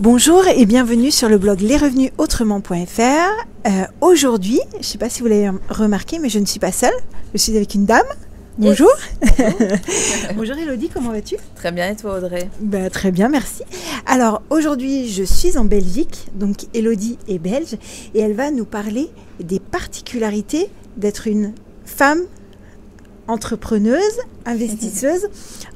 [0.00, 3.02] Bonjour et bienvenue sur le blog lesrevenusautrement.fr.
[3.66, 6.72] Euh, Aujourd'hui, je ne sais pas si vous l'avez remarqué, mais je ne suis pas
[6.72, 6.94] seule.
[7.34, 8.06] Je suis avec une dame.
[8.56, 8.88] Bonjour.
[10.36, 11.36] Bonjour Elodie, comment vas-tu?
[11.54, 12.48] Très bien, et toi Audrey?
[12.62, 13.62] Bah, Très bien, merci.
[14.06, 17.76] Alors aujourd'hui, je suis en Belgique, donc Elodie est belge,
[18.14, 21.52] et elle va nous parler des particularités d'être une
[21.84, 22.22] femme
[23.28, 25.28] entrepreneuse, investisseuse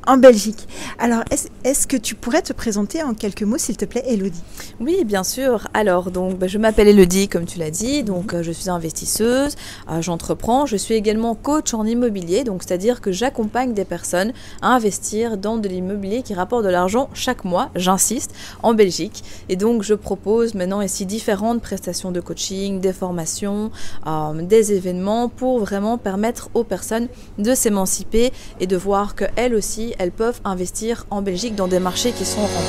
[0.06, 0.68] en Belgique.
[0.98, 1.22] Alors,
[1.64, 4.42] est-ce que tu pourrais te présenter en quelques mots, s'il te plaît, Elodie?
[4.80, 5.68] Oui, bien sûr.
[5.74, 8.02] Alors, donc, bah, je m'appelle Elodie, comme tu l'as dit.
[8.02, 8.40] Donc, mhm.
[8.40, 9.54] euh, je suis investisseuse,
[9.90, 10.66] euh, j'entreprends.
[10.66, 14.32] Je suis également coach en immobilier, donc c'est-à-dire que j'accompagne des personnes
[14.62, 19.24] à investir dans de l'immobilier qui rapporte de l'argent chaque mois, j'insiste, en Belgique.
[19.48, 23.70] Et donc, je propose maintenant ici différentes prestations de coaching, des formations,
[24.06, 27.08] euh, des événements pour vraiment permettre aux personnes
[27.38, 32.12] de s'émanciper et de voir qu'elles aussi, elles peuvent investir en Belgique dans des marchés
[32.12, 32.64] qui sont rentables.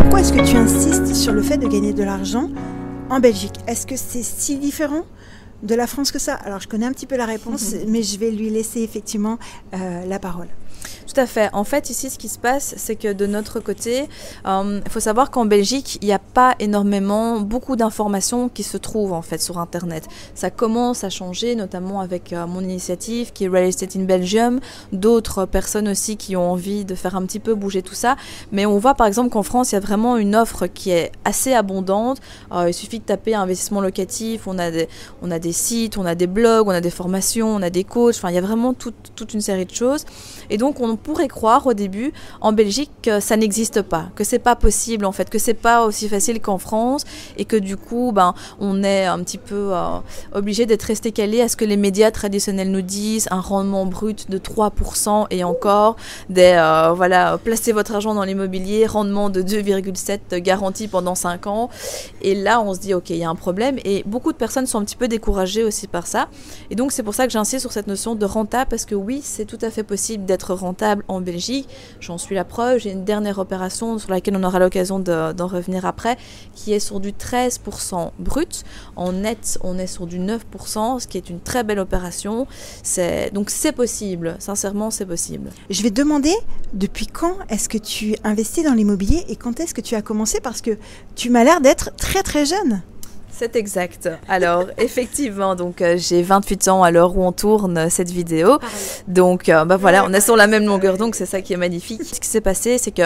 [0.00, 2.48] Pourquoi est-ce que tu insistes sur le fait de gagner de l'argent
[3.10, 3.54] en Belgique?
[3.66, 5.04] Est-ce que c'est si différent?
[5.62, 7.84] De la France que ça Alors je connais un petit peu la réponse, mhm.
[7.88, 9.38] mais je vais lui laisser effectivement
[9.74, 10.48] euh, la parole.
[11.08, 11.48] Tout à fait.
[11.54, 14.08] En fait, ici, ce qui se passe, c'est que de notre côté,
[14.46, 18.76] euh, il faut savoir qu'en Belgique, il n'y a pas énormément, beaucoup d'informations qui se
[18.76, 20.06] trouvent en fait sur Internet.
[20.34, 24.60] Ça commence à changer, notamment avec euh, mon initiative qui est Real Estate in Belgium,
[24.92, 28.16] d'autres personnes aussi qui ont envie de faire un petit peu bouger tout ça.
[28.52, 31.10] Mais on voit par exemple qu'en France, il y a vraiment une offre qui est
[31.24, 32.18] assez abondante.
[32.52, 34.90] Euh, il suffit de taper investissement locatif, on a, des,
[35.22, 37.84] on a des sites, on a des blogs, on a des formations, on a des
[37.84, 38.16] coachs.
[38.16, 40.04] Enfin, il y a vraiment toute une série de choses.
[40.50, 44.38] Et donc, on pourrait croire au début en Belgique que ça n'existe pas, que c'est
[44.38, 47.04] pas possible en fait, que c'est pas aussi facile qu'en France
[47.36, 49.98] et que du coup, ben, on est un petit peu euh,
[50.34, 54.30] obligé d'être resté calé à ce que les médias traditionnels nous disent, un rendement brut
[54.30, 55.96] de 3% et encore
[56.28, 61.70] des euh, voilà, placez votre argent dans l'immobilier, rendement de 2,7 garanti pendant 5 ans.
[62.22, 64.66] Et là, on se dit ok, il y a un problème et beaucoup de personnes
[64.66, 66.28] sont un petit peu découragées aussi par ça.
[66.70, 69.20] Et donc c'est pour ça que j'insiste sur cette notion de rentable parce que oui,
[69.22, 71.68] c'est tout à fait possible d'être rentable en Belgique.
[72.00, 72.78] J'en suis la preuve.
[72.78, 76.16] J'ai une dernière opération sur laquelle on aura l'occasion d'en revenir après,
[76.54, 78.64] qui est sur du 13% brut.
[78.96, 82.46] En net, on est sur du 9%, ce qui est une très belle opération.
[83.32, 85.50] Donc c'est possible, sincèrement, c'est possible.
[85.70, 86.34] Je vais demander,
[86.72, 90.40] depuis quand est-ce que tu investis dans l'immobilier et quand est-ce que tu as commencé?
[90.40, 90.78] Parce que
[91.14, 92.82] tu m'as l'air d'être très très jeune.
[93.38, 94.08] C'est exact.
[94.28, 98.58] Alors, effectivement, donc euh, j'ai 28 ans à l'heure où on tourne cette vidéo.
[99.06, 101.56] Donc, euh, bah voilà, on est sur la même longueur donc c'est ça qui est
[101.56, 102.02] magnifique.
[102.02, 103.02] Ce qui s'est passé, c'est que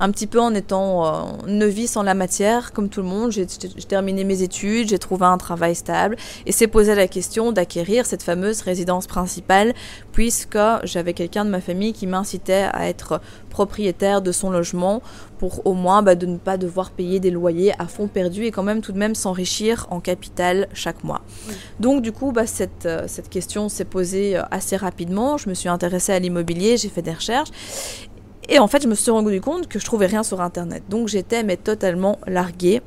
[0.00, 1.10] un petit peu en étant euh,
[1.46, 3.46] novice en la matière, comme tout le monde, j'ai
[3.86, 8.24] terminé mes études, j'ai trouvé un travail stable et s'est posé la question d'acquérir cette
[8.24, 9.72] fameuse résidence principale,
[10.10, 13.20] puisque j'avais quelqu'un de ma famille qui m'incitait à être
[13.50, 15.00] propriétaire de son logement
[15.38, 18.50] pour au moins bah, de ne pas devoir payer des loyers à fond perdu et
[18.50, 21.22] quand même tout de même s'enrichir en capital chaque mois.
[21.80, 25.36] Donc du coup, bah, cette, euh, cette question s'est posée euh, assez rapidement.
[25.36, 27.50] Je me suis intéressée à l'immobilier, j'ai fait des recherches.
[28.48, 30.84] Et en fait, je me suis rendu compte que je trouvais rien sur Internet.
[30.88, 32.80] Donc j'étais mais totalement larguée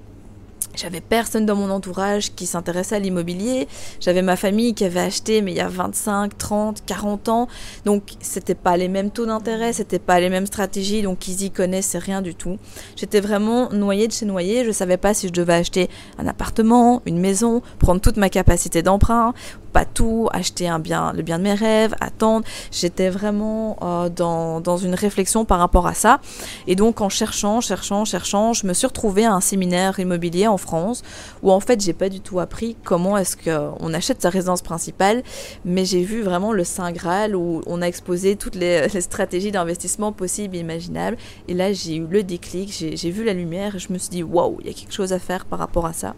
[0.79, 3.67] j'avais personne dans mon entourage qui s'intéressait à l'immobilier.
[3.99, 7.47] J'avais ma famille qui avait acheté, mais il y a 25, 30, 40 ans.
[7.85, 11.01] Donc, c'était pas les mêmes taux d'intérêt, c'était pas les mêmes stratégies.
[11.01, 12.57] Donc, ils y connaissaient rien du tout.
[12.95, 14.63] J'étais vraiment noyée de chez noyée.
[14.63, 18.81] Je savais pas si je devais acheter un appartement, une maison, prendre toute ma capacité
[18.81, 19.33] d'emprunt,
[19.69, 22.45] pas tout, acheter un bien, le bien de mes rêves, attendre.
[22.71, 26.19] J'étais vraiment euh, dans, dans, une réflexion par rapport à ça.
[26.67, 30.57] Et donc en cherchant, cherchant, cherchant, je me suis retrouvée à un séminaire immobilier en
[30.57, 31.03] France
[31.43, 35.23] où en fait j'ai pas du tout appris comment est-ce qu'on achète sa résidence principale,
[35.65, 40.11] mais j'ai vu vraiment le Saint Graal où on a exposé toutes les, stratégies d'investissement
[40.11, 41.17] possibles et imaginables.
[41.47, 44.23] Et là j'ai eu le déclic, j'ai vu la lumière et je me suis dit
[44.23, 46.15] waouh, il y a quelque chose à faire par rapport à ça.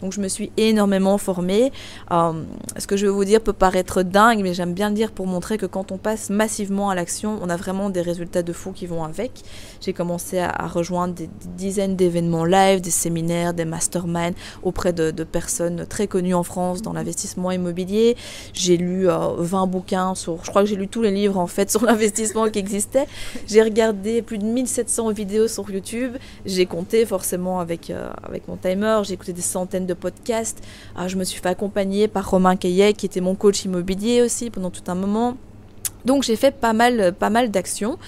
[0.00, 1.72] Donc je me suis énormément formée.
[2.10, 2.32] Euh,
[2.88, 5.58] que je vais vous dire peut paraître dingue, mais j'aime bien le dire pour montrer
[5.58, 8.86] que quand on passe massivement à l'action, on a vraiment des résultats de fou qui
[8.86, 9.42] vont avec.
[9.80, 15.84] J'ai commencé à, rejoindre des, dizaines d'événements live, des séminaires, des masterminds auprès de, personnes
[15.86, 18.16] très connues en France dans l'investissement immobilier.
[18.54, 21.46] J'ai lu 20 euh, bouquins sur, je crois que j'ai lu tous les livres en
[21.46, 23.06] fait sur l'investissement qui existaient.
[23.46, 26.16] J'ai regardé plus de 1700 vidéos sur YouTube.
[26.46, 29.02] J'ai compté forcément avec, euh, avec mon timer.
[29.04, 30.62] J'ai écouté des centaines de podcasts.
[30.96, 32.56] Ah, je me suis fait accompagner par Romain
[32.96, 35.36] Qui était mon coach immobilier aussi pendant tout un moment.
[36.04, 37.98] Donc j'ai fait pas mal, pas mal d'actions.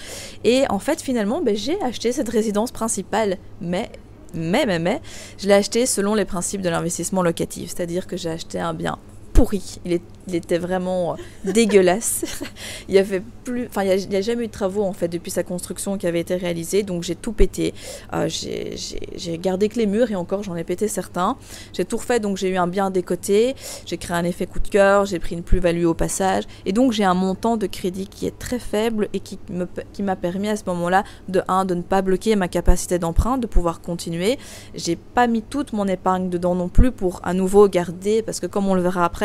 [0.43, 3.91] Et en fait finalement ben, j'ai acheté cette résidence principale, mais
[4.33, 5.01] mais mais mais
[5.37, 8.97] je l'ai acheté selon les principes de l'investissement locatif, c'est-à-dire que j'ai acheté un bien
[9.31, 9.79] pourri.
[9.85, 9.99] Il,
[10.35, 11.15] était vraiment euh,
[11.51, 12.43] dégueulasse.
[12.87, 15.31] il y avait plus, enfin, il n'y a, jamais eu de travaux en fait depuis
[15.31, 17.73] sa construction qui avait été réalisée, donc j'ai tout pété.
[18.13, 21.37] Euh, j'ai gardé que les murs et encore j'en ai pété certains.
[21.73, 23.55] J'ai tout refait, donc j'ai eu un bien décoté.
[23.85, 26.91] J'ai créé un effet coup de cœur, j'ai pris une plus-value au passage, et donc
[26.91, 30.49] j'ai un montant de crédit qui est très faible et qui me, qui m'a permis
[30.49, 34.37] à ce moment-là de de ne pas bloquer ma capacité d'emprunt, de pouvoir continuer.
[34.73, 38.47] J'ai pas mis toute mon épargne dedans non plus pour à nouveau garder, parce que
[38.47, 39.20] comme on le verra après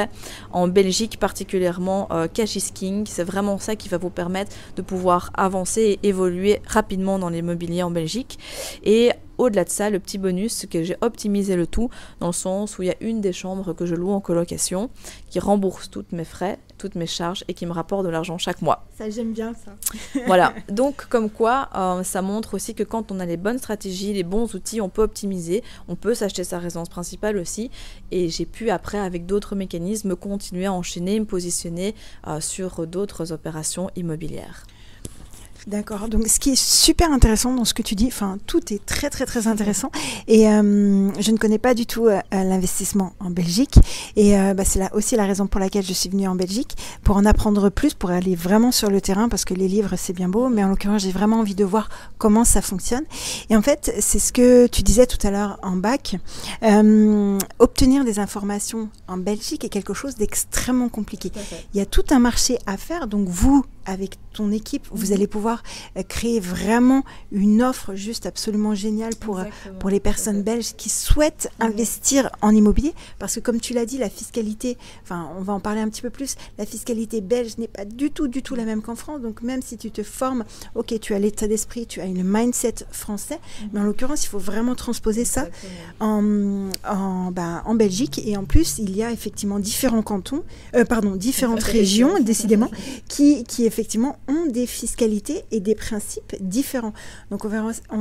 [0.53, 2.29] en Belgique particulièrement, euh.
[3.07, 7.83] C'est vraiment ça qui va vous permettre de pouvoir avancer et évoluer rapidement dans l'immobilier
[7.83, 8.39] en Belgique.
[8.85, 11.91] Et au-delà de ça, le petit bonus, c'est que j'ai optimisé le tout
[12.21, 14.91] dans le sens où il y a une des chambres que je loue en colocation
[15.31, 18.63] qui rembourse toutes mes frais, toutes mes charges et qui me rapporte de l'argent chaque
[18.63, 18.87] mois.
[18.97, 19.73] Ça, j'aime bien ça.
[20.27, 20.55] voilà.
[20.69, 24.23] Donc, comme quoi, euh, ça montre aussi que quand on a les bonnes stratégies, les
[24.23, 27.71] bons outils, on peut optimiser, on peut s'acheter sa résidence principale aussi.
[28.11, 31.95] Et j'ai pu après, avec d'autres mécanismes, continuer à enchaîner, me positionner
[32.27, 34.67] euh, sur d'autres opérations immobilières.
[35.67, 36.09] D'accord.
[36.09, 39.11] Donc, ce qui est super intéressant dans ce que tu dis, enfin, tout est très,
[39.11, 39.91] très, très intéressant.
[40.29, 43.75] Et euh, je ne connais pas du tout euh, l'investissement en Belgique.
[44.15, 46.77] Et euh, bah, c'est là aussi la raison pour laquelle je suis venue en Belgique,
[47.03, 50.13] pour en apprendre plus, pour aller vraiment sur le terrain, parce que les livres, c'est
[50.13, 53.03] bien beau, mais en l'occurrence, j'ai vraiment envie de voir comment ça fonctionne.
[53.51, 56.17] Et en fait, c'est ce que tu disais tout à l'heure en bac.
[57.59, 61.33] obtenir des informations en Belgique est quelque chose d'extrêmement compliqué.
[61.75, 63.09] Il y a tout un marché à faire.
[63.09, 65.13] Donc, vous, avec ton équipe, vous mhm.
[65.15, 65.63] allez pouvoir
[65.97, 69.45] euh, créer vraiment une offre juste absolument géniale pour, euh,
[69.81, 72.95] pour les personnes belges qui souhaitent investir en immobilier.
[73.19, 76.03] Parce que comme tu l'as dit, la fiscalité, enfin on va en parler un petit
[76.03, 79.23] peu plus, la fiscalité belge n'est pas du tout, du tout la même qu'en France.
[79.23, 80.45] Donc même si tu te formes,
[80.75, 83.69] ok, tu as l'état d'esprit, tu as une mindset français, mhm.
[83.73, 85.47] mais en l'occurrence, il faut vraiment transposer ça
[86.01, 88.21] en, en, bah, en, Belgique.
[88.25, 90.43] Et en plus, il y a effectivement différents cantons,
[90.75, 92.71] euh, pardon, différentes régions, décidément,
[93.09, 96.95] qui, qui effectivement ont des fiscalités et des principes différents.
[97.31, 97.49] Donc on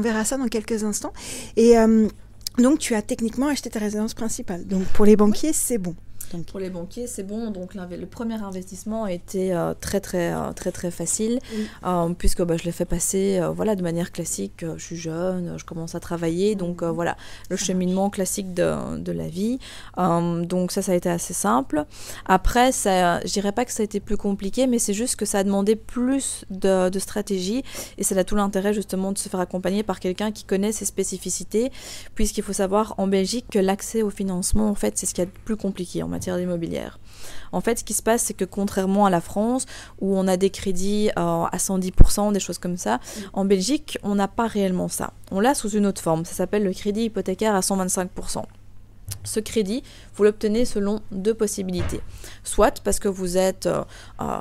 [0.02, 1.12] verra, ça dans quelques instants.
[1.58, 2.08] Et euh,
[2.58, 4.66] donc tu as techniquement acheté ta résidence principale.
[4.66, 5.96] Donc pour les banquiers, c'est bon.
[6.48, 7.52] Pour les banquiers, c'est bon.
[7.52, 11.40] Donc le premier investissement a été euh, très très euh, très très facile
[11.86, 14.66] euh, puisque bah, je l'ai fait passer voilà de manière classique.
[14.78, 17.18] je suis jeune, je commence à travailler, donc voilà
[17.50, 19.60] le cheminement classique de, de la vie.
[19.98, 21.86] donc ça, ça a été assez simple.
[22.26, 25.40] Après, je dirais pas que ça a été plus compliqué, mais c'est juste que ça
[25.40, 27.64] a demandé plus de, de stratégie
[27.98, 30.86] et c'est là tout l'intérêt justement de se faire accompagner par quelqu'un qui connaît ses
[30.86, 31.72] spécificités,
[32.16, 35.26] puisqu'il faut savoir en Belgique que l'accès au financement en fait c'est ce qui est
[35.26, 37.00] le plus compliqué en matière immobilière.
[37.52, 39.66] En fait, ce qui se passe, c'est que contrairement à la France,
[40.00, 43.00] où on a des crédits euh, à 110%, des choses comme ça,
[43.34, 45.12] en Belgique, on n'a pas réellement ça.
[45.32, 46.26] On l'a sous une autre forme.
[46.26, 48.44] Ça s'appelle le crédit hypothécaire à 125%.
[49.24, 49.84] Ce crédit,
[50.16, 52.02] vous l'obtenez selon deux possibilités.
[52.44, 53.84] Soit parce que vous êtes euh,
[54.22, 54.40] euh,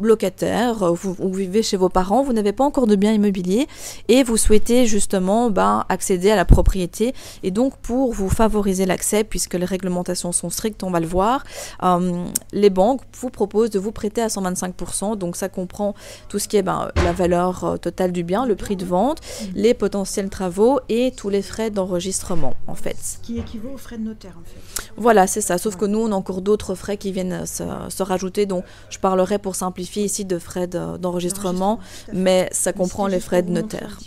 [0.00, 3.68] locataire, euh, vous, vivez chez vos parents, vous n'avez pas encore de bien immobilier
[4.08, 7.14] et vous souhaitez justement ben, accéder à la propriété.
[7.42, 11.44] Et donc pour vous favoriser l'accès, puisque les réglementations sont strictes, on va le voir,
[11.82, 15.16] euh, les banques vous proposent de vous prêter à 125%.
[15.16, 15.94] Donc ça comprend
[16.28, 19.20] tout ce qui est ben, la valeur euh, totale du bien, le prix de vente,
[19.20, 19.44] mmh.
[19.54, 22.96] les potentiels travaux et tous les frais d'enregistrement en fait.
[23.00, 24.90] Ce qui équivaut aux frais de notaire en fait.
[24.96, 25.58] Voilà, c'est ça.
[25.58, 28.46] Sauf que nous, on a encore d'autres frais qui viennent se, se rajouter.
[28.46, 31.78] Donc je parlerai pour simplifier ici de frais d'enregistrement,
[32.12, 33.98] mais ça comprend les frais de notaire.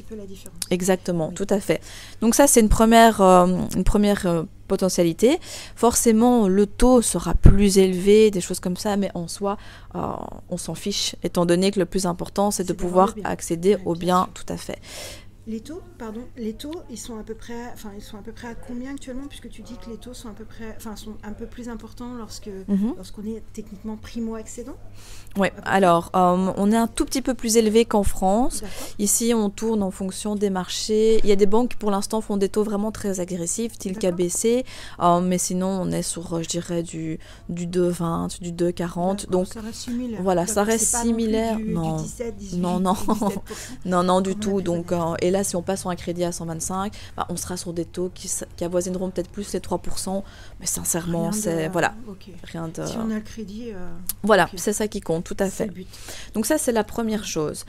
[0.69, 1.81] Exactement, tout à fait.
[2.21, 5.39] Donc ça, c'est une première, euh, une première euh, potentialité.
[5.75, 9.57] Forcément, le taux sera plus élevé, des choses comme ça, mais en soi,
[9.95, 9.99] euh,
[10.49, 14.27] on s'en fiche, étant donné que le plus important, c'est de pouvoir accéder aux biens,
[14.33, 14.79] tout à fait.
[15.49, 18.33] Les taux, pardon, les taux, ils sont à peu près, enfin, ils sont à peu
[18.33, 20.97] près à combien actuellement, puisque tu dis que les taux sont à peu près, enfin,
[20.97, 22.95] sont un peu plus importants lorsque, mhm.
[22.97, 24.75] lorsqu'on est techniquement primo-accédant?
[25.37, 28.61] Oui, alors euh, on est un tout petit peu plus élevé qu'en France.
[28.99, 31.21] Ici, on tourne en fonction des marchés.
[31.23, 33.97] Il y a des banques qui, pour l'instant, font des taux vraiment très agressifs, tel
[33.97, 34.65] KBC,
[34.99, 39.29] euh, mais sinon, on est sur, euh, je dirais, du, du 2,20, du 2,40.
[39.29, 40.19] Donc, ça reste similaire.
[40.21, 41.57] Voilà, ça reste similaire.
[41.57, 42.03] non.
[42.57, 42.95] non, non,
[43.85, 44.61] non, non, du tout.
[44.61, 47.73] Donc, et là, si on passe sur un crédit à 125, bah, on sera sur
[47.73, 48.29] des taux qui,
[48.61, 50.23] avoisineront peut-être plus les 3%.
[50.59, 51.67] Mais sincèrement, c'est.
[51.69, 51.93] Voilà.
[52.43, 52.85] Rien de...
[52.85, 53.71] Si on a le crédit.
[53.73, 53.89] Euh,
[54.23, 55.69] voilà, c'est ça qui compte, tout à fait.
[56.33, 57.65] Donc, ça, c'est la première chose.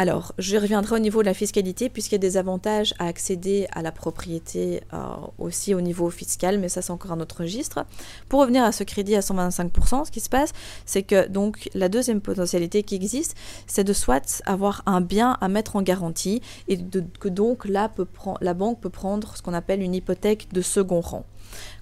[0.00, 3.66] Alors, je reviendrai au niveau de la fiscalité, puisqu'il y a des avantages à accéder
[3.72, 4.98] à la propriété euh,
[5.38, 7.84] aussi au niveau fiscal, mais ça c'est encore un autre registre.
[8.28, 10.52] Pour revenir à ce crédit à 125%, ce qui se passe,
[10.86, 13.34] c'est que donc la deuxième potentialité qui existe,
[13.66, 16.78] c'est de soit avoir un bien à mettre en garantie et
[17.18, 17.90] que donc là,
[18.40, 21.26] la banque peut prendre ce qu'on appelle une hypothèque de second rang.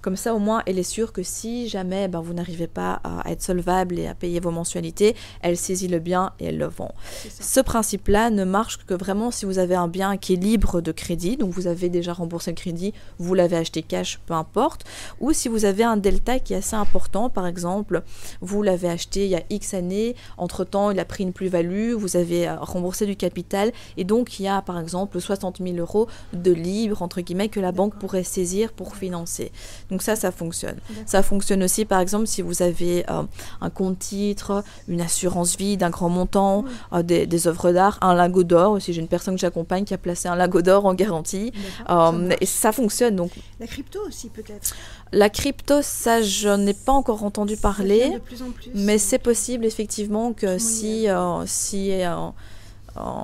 [0.07, 3.29] Comme ça, au moins, elle est sûre que si jamais ben, vous n'arrivez pas à
[3.29, 6.95] être solvable et à payer vos mensualités, elle saisit le bien et elle le vend.
[7.29, 10.93] Ce principe-là ne marche que vraiment si vous avez un bien qui est libre de
[10.93, 14.85] crédit, donc vous avez déjà remboursé le crédit, vous l'avez acheté cash, peu importe,
[15.19, 18.05] ou si vous avez un delta qui est assez important, par exemple,
[18.41, 22.17] vous l'avez acheté il y a X années, entre-temps, il a pris une plus-value, vous
[22.17, 26.07] avez euh, remboursé du capital, et donc il y a, par exemple, 60 000 euros
[26.33, 29.51] de libre, entre guillemets, que la banque pourrait saisir pour financer.
[29.96, 30.77] Donc ça, ça fonctionne.
[31.07, 33.23] Ça fonctionne aussi, par exemple, si vous avez euh,
[33.61, 38.45] un compte titre, une assurance vie d'un grand montant, euh, des, œuvres d'art, un lingot
[38.45, 38.73] d'or.
[38.73, 41.53] Aussi, j'ai une personne que j'accompagne qui a placé un lingot d'or en garantie.
[41.91, 43.17] Euh, et ça fonctionne.
[43.17, 43.33] Donc.
[43.61, 44.75] La crypto aussi, peut-être
[45.13, 48.11] La crypto, ça, je n'ai pas encore entendu parler.
[48.11, 48.71] De plus en plus.
[48.75, 51.07] Mais c'est possible, effectivement, que si...
[51.47, 51.93] si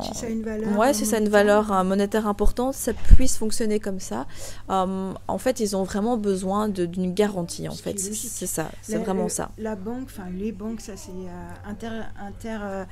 [0.03, 3.37] si ça a une valeur, ouais, si ça a une valeur monétaire importante, ça puisse
[3.37, 4.27] fonctionner comme ça.
[4.71, 7.69] Euh, en fait, ils ont vraiment besoin d'une garantie.
[7.69, 9.51] En fait, c'est ça, c'est vraiment ça.
[9.59, 12.85] La banque, enfin les banques, ça c'est euh, inter, inter euh,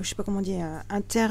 [0.00, 1.28] je sais pas comment dire, inter,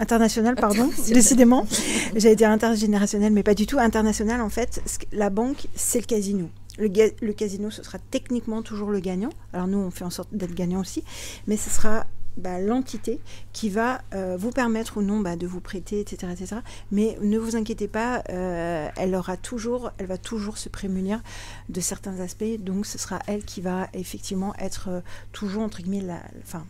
[0.00, 1.66] international, pardon, décidément.
[2.14, 4.40] J'allais dire intergénérationnel, mais pas du tout international.
[4.40, 6.50] En fait, la banque, c'est le casino.
[6.78, 6.88] Le,
[7.22, 9.30] le, casino, ce sera techniquement toujours le gagnant.
[9.54, 11.02] Alors nous, on fait en sorte d'être gagnant aussi,
[11.46, 12.04] mais ce sera
[12.36, 13.20] bah, l'entité
[13.52, 16.56] qui va euh, vous permettre ou non bah, de vous prêter, etc., etc.
[16.90, 21.22] Mais ne vous inquiétez pas, euh, elle aura toujours, elle va toujours se prémunir
[21.68, 22.58] de certains aspects.
[22.58, 25.00] Donc, ce sera elle qui va effectivement être euh,
[25.32, 26.64] toujours entre guillemets, la, enfin,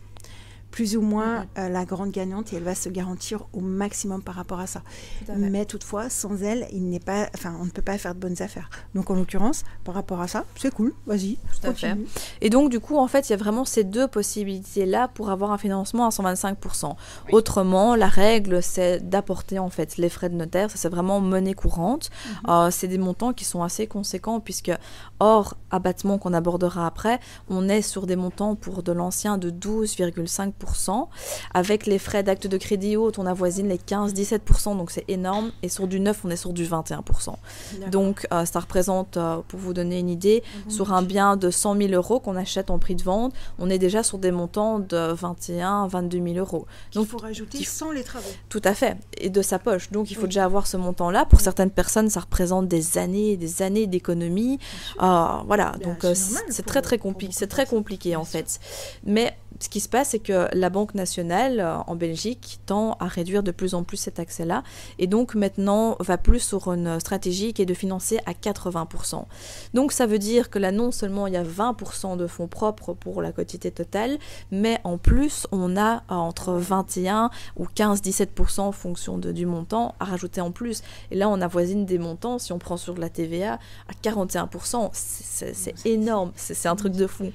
[0.77, 4.35] plus ou moins euh, la grande gagnante et elle va se garantir au maximum par
[4.35, 4.83] rapport à ça.
[5.35, 8.39] Mais toutefois, sans elle, il n'est pas, enfin, on ne peut pas faire de bonnes
[8.43, 8.69] affaires.
[8.93, 10.93] Donc en l'occurrence, par rapport à ça, c'est cool.
[11.07, 11.39] Vas-y.
[11.59, 11.97] Tout à fait.
[12.41, 15.31] Et donc du coup, en fait, il y a vraiment ces deux possibilités là pour
[15.31, 16.95] avoir un financement à 125%.
[17.31, 20.69] Autrement, la règle, c'est d'apporter en fait les frais de notaire.
[20.69, 22.11] Ça c'est vraiment monnaie courante.
[22.11, 22.51] Mhm.
[22.51, 24.71] Euh, c'est des montants qui sont assez conséquents puisque
[25.19, 27.19] hors abattement qu'on abordera après,
[27.49, 30.66] on est sur des montants pour de l'ancien de 12,5%
[31.53, 35.51] avec les frais d'acte de crédit haute, on avoisine les 15-17%, donc c'est énorme.
[35.63, 37.35] Et sur du neuf, on est sur du 21%.
[37.91, 40.71] Donc euh, ça représente, euh, pour vous donner une idée, mhm.
[40.71, 43.79] sur un bien de 100 000 euros qu'on achète en prix de vente, on est
[43.79, 46.65] déjà sur des montants de 21 22 000 euros.
[46.93, 48.29] Donc il faut rajouter sans les travaux.
[48.49, 49.91] Tout à fait, et de sa poche.
[49.91, 51.25] Donc il faut déjà avoir ce montant-là.
[51.25, 54.59] Pour certaines personnes, ça représente des années et des années d'économie.
[55.01, 57.33] Euh, voilà, donc c'est très très compliqué.
[57.33, 58.59] C'est très compliqué en fait.
[59.05, 63.07] Mais ce qui se passe, c'est que la Banque nationale euh, en Belgique tend à
[63.07, 64.63] réduire de plus en plus cet accès-là
[64.99, 69.25] et donc maintenant va plus sur une stratégie qui est de financer à 80%.
[69.73, 72.93] Donc ça veut dire que là non seulement il y a 20% de fonds propres
[72.93, 74.17] pour la quantité totale,
[74.51, 79.95] mais en plus on a euh, entre 21 ou 15-17% en fonction de, du montant
[79.99, 80.83] à rajouter en plus.
[81.11, 84.89] Et là on avoisine des montants, si on prend sur la TVA, à 41%.
[84.93, 87.31] C'est énorme, c'est un truc de fou.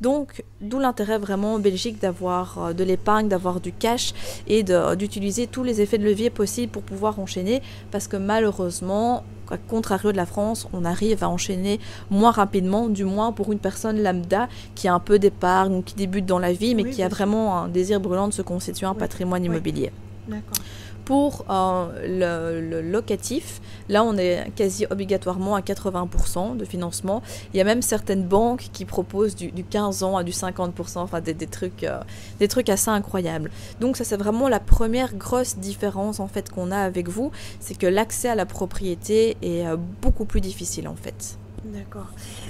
[0.00, 4.12] Donc, d'où l'intérêt vraiment en Belgique d'avoir euh, de l'épargne, d'avoir du cash
[4.46, 9.56] et d'utiliser tous les effets de levier possibles pour pouvoir enchaîner parce que malheureusement, à
[9.56, 14.02] contrario de la France, on arrive à enchaîner moins rapidement, du moins pour une personne
[14.02, 17.56] lambda qui a un peu d'épargne, qui débute dans la vie, mais qui a vraiment
[17.62, 19.92] un désir brûlant de se constituer un patrimoine immobilier.
[20.28, 20.58] D'accord.
[21.06, 27.22] Pour euh, le, locatif, là on est quasi obligatoirement à 80% de financement.
[27.54, 31.20] Il y a même certaines banques qui proposent du, 15 ans à du 50%, enfin
[31.20, 32.00] des, trucs, euh,
[32.40, 33.52] des trucs assez incroyables.
[33.80, 37.78] Donc ça c'est vraiment la première grosse différence en fait qu'on a avec vous, c'est
[37.78, 41.38] que l'accès à la propriété est euh, beaucoup plus difficile en fait.
[41.66, 42.06] D'accord.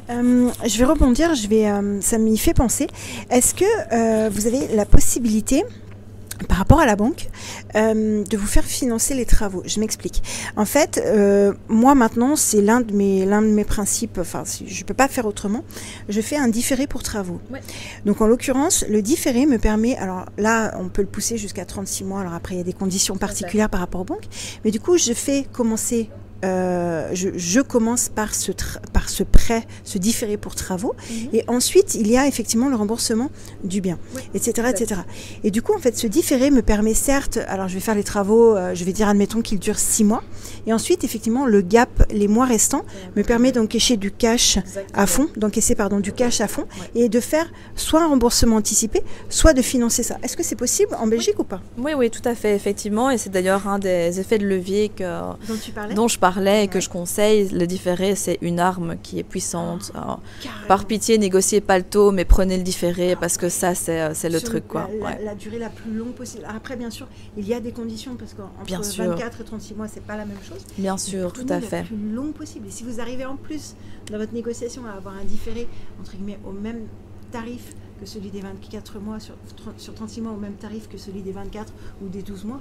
[0.08, 2.86] je vais rebondir, je vais, ça m'y fait penser.
[3.30, 5.64] Est-ce que vous avez la possibilité
[6.48, 7.28] par rapport à la banque,
[7.74, 9.62] euh, de vous faire financer les travaux.
[9.66, 10.22] Je m'explique.
[10.56, 14.18] En fait, euh, moi maintenant, c'est l'un de mes l'un de mes principes.
[14.18, 15.64] Enfin, je peux pas faire autrement.
[16.08, 17.40] Je fais un différé pour travaux.
[18.04, 19.96] Donc, en l'occurrence, le différé me permet.
[19.96, 22.20] Alors là, on peut le pousser jusqu'à 36 mois.
[22.20, 24.28] Alors après, il y a des conditions particulières par rapport aux banques.
[24.64, 26.10] Mais du coup, je fais commencer
[26.46, 28.52] euh, je, je, commence par ce,
[28.92, 31.28] par ce prêt, ce différé pour travaux, mhm.
[31.32, 33.30] et ensuite il y a effectivement le remboursement
[33.64, 33.98] du bien,
[34.34, 35.00] etc., etc.
[35.44, 38.04] Et du coup, en fait, ce différé me permet certes, alors je vais faire les
[38.04, 40.22] travaux, euh, je vais dire admettons qu'il dure six mois,
[40.66, 42.84] et ensuite effectivement le gap, les mois restants,
[43.16, 44.58] me permet d'encaisser du cash
[44.94, 49.02] à fond, d'encaisser pardon du cash à fond, et de faire soit un remboursement anticipé,
[49.28, 50.18] soit de financer ça.
[50.22, 51.60] Est-ce que c'est possible en Belgique ou pas?
[51.78, 55.04] Oui, oui, tout à fait, effectivement, et c'est d'ailleurs un des effets de levier que,
[55.94, 57.48] dont, je parlais et que je conseille.
[57.48, 59.92] Le différé, c'est une arme qui est puissante.
[59.94, 60.18] Ah,
[60.68, 64.28] par pitié, négociez pas le taux, mais prenez le différé parce que ça, c'est euh,
[64.30, 64.68] le truc.
[64.68, 64.88] Quoi.
[65.24, 66.44] La, durée la plus longue possible.
[66.48, 70.02] Après, bien sûr, il y a des conditions parce qu'entre 24 et 36 mois, c'est
[70.02, 70.62] pas la même chose.
[70.76, 71.78] Bien sûr, tout à fait.
[71.78, 72.66] La plus longue possible.
[72.68, 73.74] Et si vous arrivez en plus
[74.10, 75.66] dans votre négociation à avoir un différé,
[76.00, 76.86] entre guillemets, au même
[77.32, 79.34] tarif que celui des 24 mois sur,
[79.78, 81.72] sur 36 mois au même tarif que celui des 24
[82.02, 82.60] ou des 12 mois,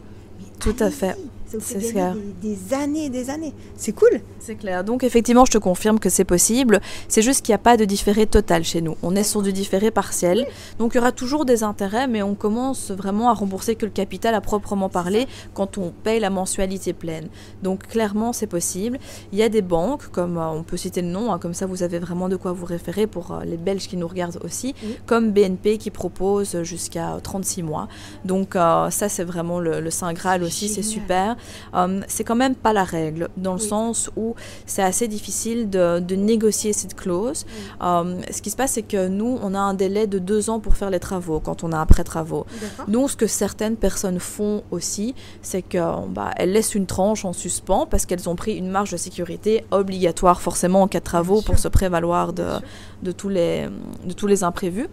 [0.60, 1.15] tout à fait.
[1.60, 2.15] C'est clair.
[2.42, 3.54] Des, des, années et des années.
[3.75, 4.22] C'est cool.
[4.39, 4.84] C'est clair.
[4.84, 6.82] Donc effectivement, je te confirme que c'est possible.
[7.08, 8.98] C'est juste qu'il n'y a pas de différé total chez nous.
[9.04, 10.48] On est sur du différé partiel.
[10.80, 13.92] Donc il y aura toujours des intérêts, mais on commence vraiment à rembourser que le
[13.92, 17.27] capital à proprement parler quand on paye la mensualité pleine.
[17.62, 18.98] Donc clairement, c'est possible.
[19.32, 21.68] Il y a des banques, comme euh, on peut citer le nom, hein, comme ça
[21.68, 24.74] vous avez vraiment de quoi vous référer pour euh, les Belges qui nous regardent aussi,
[25.06, 27.88] comme BNP qui propose jusqu'à 36 mois.
[28.24, 31.36] Donc euh, ça, c'est vraiment le, le Saint Graal aussi, c'est super.
[31.74, 36.15] Euh, c'est quand même pas la règle, dans le sens où c'est assez difficile de,
[36.15, 37.46] négocier cette clause.
[37.82, 40.60] Euh, ce qui se passe, c'est que nous, on a un délai de deux ans
[40.60, 42.46] pour faire les travaux, quand on a après travaux.
[42.88, 47.86] Donc, ce que certaines personnes font aussi, c'est qu'elles bah, laissent une tranche en suspens
[47.86, 51.60] parce qu'elles ont pris une marge de sécurité obligatoire, forcément, en cas de travaux, pour
[51.60, 52.48] se prévaloir de,
[53.03, 53.67] de, tous les,
[54.05, 54.88] de tous les imprévus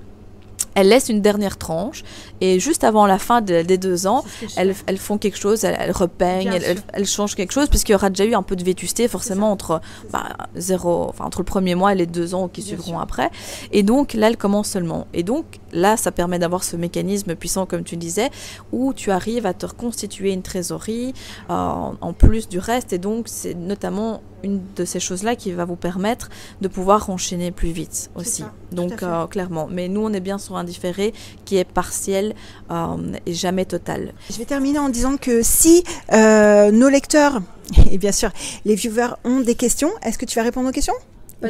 [0.74, 2.02] elles laissent une dernière tranche
[2.40, 4.24] et juste avant la fin des deux ans,
[4.56, 6.58] elles, elles, font quelque chose, elles, repeignent,
[6.92, 9.80] elles, changent quelque chose puisqu'il y aura déjà eu un peu de vétusté forcément entre
[10.12, 13.30] bah, zéro, enfin entre le premier mois et les deux ans qui suivront après.
[13.72, 15.06] Et donc là, elles commencent seulement.
[15.12, 18.30] Et donc là, ça permet d'avoir ce mécanisme puissant comme tu disais
[18.72, 21.14] où tu arrives à te reconstituer une trésorerie
[21.50, 21.54] euh,
[22.00, 22.92] en plus du reste.
[22.92, 26.30] Et donc c'est notamment une de ces choses-là qui va vous permettre
[26.60, 28.44] de pouvoir enchaîner plus vite aussi.
[28.70, 31.12] Donc euh, clairement, mais nous on est bien sur un différé
[31.44, 32.34] qui est partiel
[32.70, 32.96] euh,
[33.26, 34.12] et jamais total.
[34.30, 37.40] Je vais terminer en disant que si euh, nos lecteurs
[37.90, 38.30] et bien sûr
[38.64, 40.94] les viewers ont des questions, est-ce que tu vas répondre aux questions?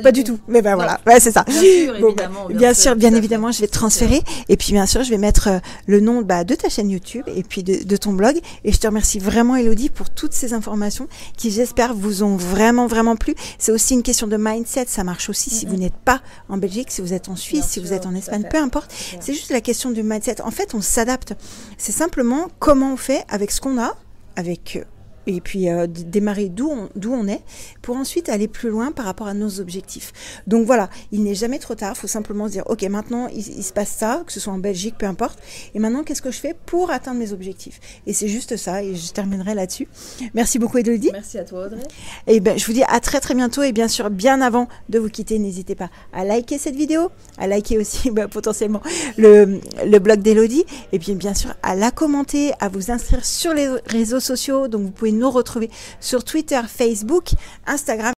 [0.01, 0.39] Pas, du tout.
[0.49, 1.45] Mais ben voilà, ouais, c'est ça.
[1.45, 2.47] Bien sûr, bah, évidemment.
[2.49, 4.21] bien, sûr, bien évidemment, je vais te transférer.
[4.49, 7.25] Et puis, bien sûr, je vais mettre euh, le nom bah, de ta chaîne YouTube
[7.35, 8.39] et puis de, de, ton blog.
[8.65, 12.87] Et je te remercie vraiment, Elodie, pour toutes ces informations qui, j'espère, vous ont vraiment,
[12.87, 13.35] vraiment plu.
[13.59, 14.87] C'est aussi une question de mindset.
[14.89, 17.81] Ça marche aussi si vous n'êtes pas en Belgique, si vous êtes en Suisse, si
[17.81, 18.93] vous êtes en Espagne, peu importe.
[19.21, 20.41] C'est juste la question du mindset.
[20.43, 21.35] En fait, on s'adapte.
[21.79, 23.97] C'est simplement comment on fait avec ce qu'on a,
[24.37, 24.85] avec euh,
[25.27, 27.43] et puis euh, démarrer d'où on, d'où on est
[27.81, 30.13] pour ensuite aller plus loin par rapport à nos objectifs.
[30.47, 33.43] Donc voilà, il n'est jamais trop tard, il faut simplement se dire, ok, maintenant il,
[33.43, 35.39] se passe ça, que ce soit en Belgique, peu importe,
[35.75, 37.81] et maintenant qu'est-ce que je fais pour atteindre mes objectifs?
[38.07, 39.89] Et c'est juste ça, et je terminerai là-dessus.
[40.35, 41.11] Merci beaucoup Elodie.
[41.13, 41.83] Merci à toi Audrey.
[42.27, 44.99] Et ben, je vous dis à très très bientôt, et bien sûr, bien avant de
[44.99, 48.83] vous quitter, n'hésitez pas à liker cette vidéo, à liker aussi ben, potentiellement
[49.17, 53.55] le, le blog d'Elodie, et puis bien sûr à la commenter, à vous inscrire sur
[53.55, 55.71] les réseaux sociaux, donc vous pouvez nous retrouver
[56.01, 57.31] sur Twitter, Facebook,
[57.67, 58.13] Instagram.